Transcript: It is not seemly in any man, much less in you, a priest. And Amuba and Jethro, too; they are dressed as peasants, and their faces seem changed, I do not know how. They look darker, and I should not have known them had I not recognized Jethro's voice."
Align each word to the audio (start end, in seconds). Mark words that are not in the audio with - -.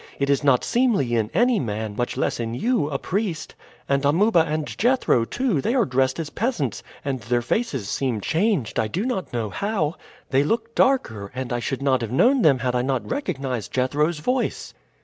It 0.17 0.31
is 0.31 0.43
not 0.43 0.63
seemly 0.63 1.13
in 1.13 1.29
any 1.31 1.59
man, 1.59 1.95
much 1.95 2.17
less 2.17 2.39
in 2.39 2.55
you, 2.55 2.89
a 2.89 2.97
priest. 2.97 3.53
And 3.87 4.03
Amuba 4.03 4.39
and 4.39 4.65
Jethro, 4.65 5.25
too; 5.25 5.61
they 5.61 5.75
are 5.75 5.85
dressed 5.85 6.19
as 6.19 6.31
peasants, 6.31 6.81
and 7.05 7.19
their 7.21 7.43
faces 7.43 7.87
seem 7.87 8.19
changed, 8.19 8.79
I 8.79 8.87
do 8.87 9.05
not 9.05 9.31
know 9.31 9.51
how. 9.51 9.93
They 10.31 10.43
look 10.43 10.73
darker, 10.73 11.31
and 11.35 11.53
I 11.53 11.59
should 11.59 11.83
not 11.83 12.01
have 12.01 12.11
known 12.11 12.41
them 12.41 12.57
had 12.57 12.73
I 12.73 12.81
not 12.81 13.07
recognized 13.11 13.73
Jethro's 13.73 14.17
voice." 14.17 14.73